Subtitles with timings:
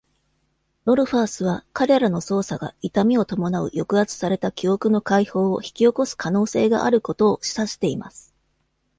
[0.85, 8.33] ロルファースは、彼らの操作が痛みを伴う抑圧された記憶の解放を引き起こす可能性があることを示唆しています。